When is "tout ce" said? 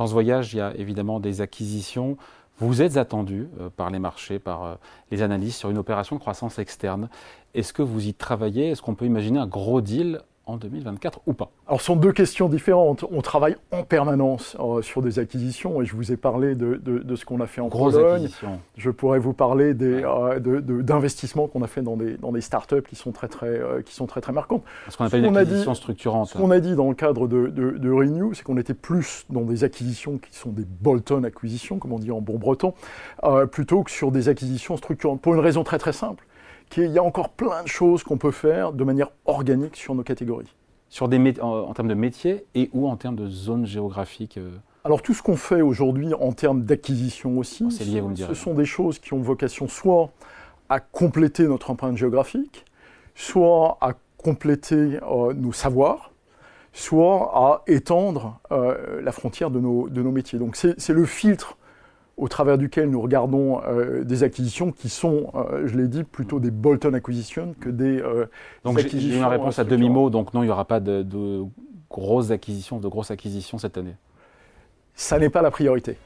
45.02-45.22